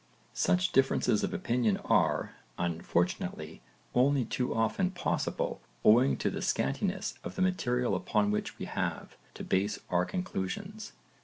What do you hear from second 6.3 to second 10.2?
the scantiness of the material upon which we have to base our